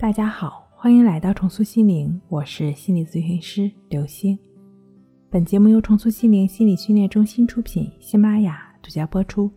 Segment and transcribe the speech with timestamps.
[0.00, 4.38] 大家好，欢迎来到重塑心灵，我是心理咨询师刘星。
[5.28, 9.50] 本节目由重塑心灵心理训练中心出品，喜马拉雅独家播出。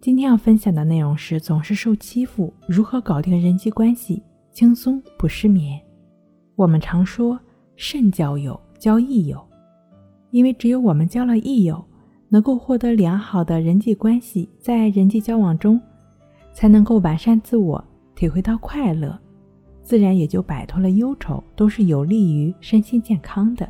[0.00, 5.78] 今天要分享的内容是：总是受欺负，如何搞定人际关系，轻松不失眠。
[6.56, 7.38] 我们常说
[7.76, 9.38] 慎交友，交益友，
[10.30, 11.84] 因为只有我们交了益友，
[12.30, 15.78] 能够获得良好的人际关系，在人际交往中，
[16.54, 17.84] 才能够完善自我，
[18.14, 19.20] 体会到快乐。
[19.82, 23.68] 自然也就摆脱了忧愁，都是有利于身心健康的。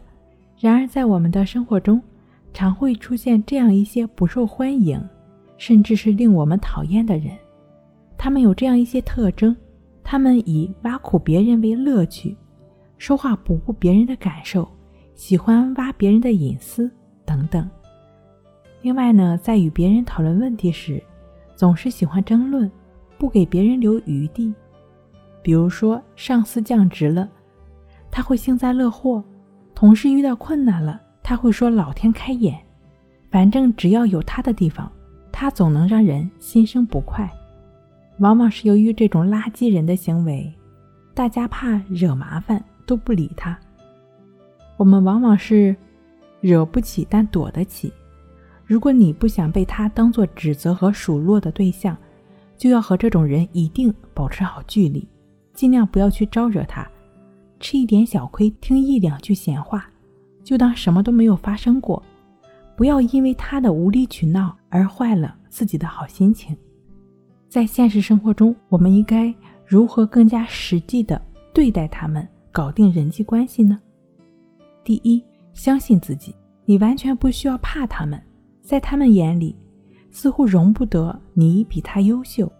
[0.58, 2.00] 然而，在我们的生活中，
[2.52, 5.02] 常会出现这样一些不受欢迎，
[5.56, 7.36] 甚至是令我们讨厌的人。
[8.16, 9.56] 他们有这样一些特征：
[10.04, 12.36] 他们以挖苦别人为乐趣，
[12.98, 14.68] 说话不顾别人的感受，
[15.14, 16.88] 喜欢挖别人的隐私
[17.24, 17.68] 等等。
[18.82, 21.02] 另外呢，在与别人讨论问题时，
[21.56, 22.70] 总是喜欢争论，
[23.18, 24.54] 不给别人留余地。
[25.42, 27.28] 比如说，上司降职了，
[28.10, 29.22] 他会幸灾乐祸；
[29.74, 32.58] 同事遇到困难了，他会说“老天开眼”。
[33.30, 34.90] 反正只要有他的地方，
[35.32, 37.30] 他总能让人心生不快。
[38.18, 40.52] 往往是由于这种垃圾人的行为，
[41.14, 43.58] 大家怕惹麻烦都不理他。
[44.76, 45.74] 我们往往是
[46.40, 47.92] 惹不起，但躲得起。
[48.64, 51.96] 如果你不想被他当做指责和数落的对象，
[52.56, 55.08] 就要和这种人一定保持好距离。
[55.54, 56.88] 尽量不要去招惹他，
[57.60, 59.88] 吃一点小亏，听一两句闲话，
[60.42, 62.02] 就当什么都没有发生过。
[62.76, 66.56] 不要因为他的无理取闹而坏了自己的好心情。
[67.48, 69.32] 在现实生活中，我们应该
[69.66, 71.20] 如何更加实际的
[71.52, 73.78] 对待他们，搞定人际关系呢？
[74.82, 75.22] 第一，
[75.52, 78.20] 相信自己，你完全不需要怕他们，
[78.62, 79.54] 在他们眼里，
[80.10, 82.50] 似乎容不得你比他优秀。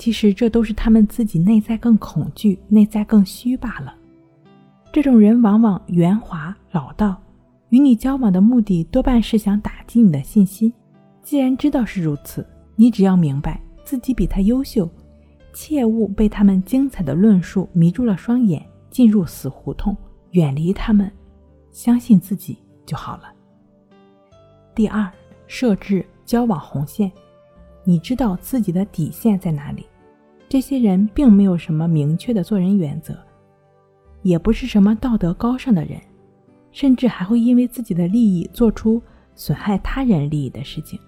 [0.00, 3.94] 其实这都是他们自己内在更恐惧、内在更虚罢了。
[4.90, 7.20] 这种人往往圆滑老道，
[7.68, 10.72] 与你交往的目的多半是想打击你的信心。
[11.22, 14.88] 既然知道是如此，你只要明白自己比他优秀，
[15.52, 19.94] 切勿被他们精彩的论述迷住了双眼，进入死胡同，
[20.30, 21.12] 远离他们，
[21.70, 23.24] 相信自己就好了。
[24.74, 25.06] 第二，
[25.46, 27.12] 设置交往红线，
[27.84, 29.84] 你知道自己的底线在哪里。
[30.50, 33.16] 这些人并没有什么明确的做人原则，
[34.22, 35.96] 也不是什么道德高尚的人，
[36.72, 39.00] 甚至还会因为自己的利益做出
[39.36, 40.98] 损害他人利益的事情。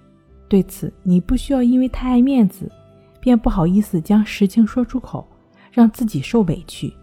[0.48, 2.70] 对此，你不需要因为太爱面子，
[3.18, 5.26] 便不好意思将实情说出口，
[5.72, 6.94] 让自己受委屈。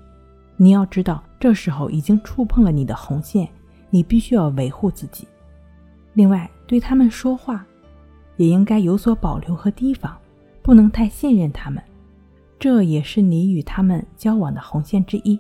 [0.56, 3.46] 你要知道，这时候已经触碰了你的红线，
[3.90, 5.28] 你必须要维护自己。
[6.14, 7.66] 另外，对他们说话，
[8.38, 10.18] 也应该有所保留和提防，
[10.62, 11.84] 不能太信任他们。
[12.60, 15.40] 这也是你与他们交往的红线之一。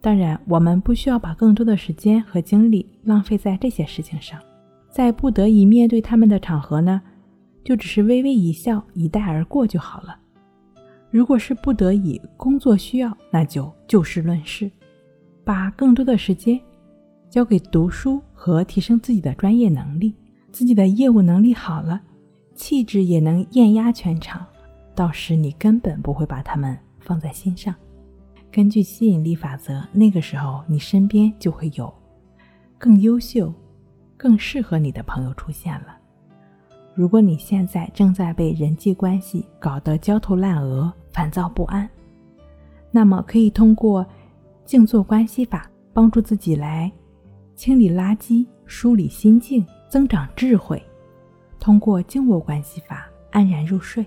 [0.00, 4.40] 当然，我们不需要把更多的时间和精力浪费在这些事情上。
[4.88, 7.02] 在不得已面对他们的场合呢，
[7.64, 10.16] 就只是微微一笑，一带而过就好了。
[11.10, 14.70] 如果是不得已、工作需要，那就就事论事，
[15.44, 16.60] 把更多的时间
[17.28, 20.14] 交给读书和提升自己的专业能力。
[20.52, 22.00] 自己的业务能力好了，
[22.54, 24.46] 气质也能艳压全场。
[24.96, 27.72] 到时你根本不会把他们放在心上。
[28.50, 31.92] 根据吸引力法则，那个时候你身边就会有
[32.78, 33.52] 更优秀、
[34.16, 35.98] 更适合你的朋友出现了。
[36.94, 41.86] 如果你现在正在被人际关系搞得焦头烂额、烦躁不安，
[42.90, 44.04] 那么可以通过
[44.64, 46.90] 静坐关系法帮助自己来
[47.54, 50.82] 清理垃圾、梳理心境、增长智慧。
[51.60, 54.06] 通过静卧关系法安然入睡。